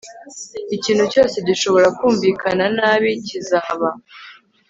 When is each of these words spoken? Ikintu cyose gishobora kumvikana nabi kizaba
Ikintu 0.75 1.03
cyose 1.13 1.35
gishobora 1.47 1.87
kumvikana 1.97 2.65
nabi 2.77 3.09
kizaba 3.27 3.89